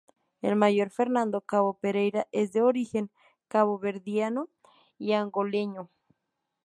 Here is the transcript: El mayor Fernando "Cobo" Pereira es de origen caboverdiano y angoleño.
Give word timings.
El 0.41 0.55
mayor 0.55 0.89
Fernando 0.89 1.41
"Cobo" 1.41 1.75
Pereira 1.77 2.25
es 2.31 2.51
de 2.53 2.63
origen 2.63 3.11
caboverdiano 3.47 4.49
y 4.97 5.13
angoleño. 5.13 5.91